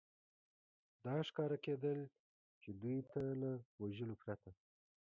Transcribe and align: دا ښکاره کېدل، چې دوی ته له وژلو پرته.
دا 1.03 1.15
ښکاره 1.27 1.57
کېدل، 1.65 1.99
چې 2.61 2.69
دوی 2.81 2.97
ته 3.11 3.21
له 3.41 3.51
وژلو 3.81 4.15
پرته. 4.23 4.51